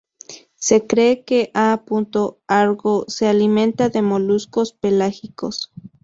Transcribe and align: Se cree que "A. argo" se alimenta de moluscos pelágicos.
Se 0.55 0.87
cree 0.87 1.23
que 1.25 1.51
"A. 1.53 1.79
argo" 2.47 3.05
se 3.07 3.27
alimenta 3.27 3.89
de 3.89 4.01
moluscos 4.01 4.73
pelágicos. 4.73 5.71